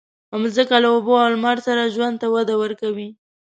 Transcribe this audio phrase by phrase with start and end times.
[0.41, 3.09] مځکه له اوبو او لمر سره ژوند ته وده ورکوي.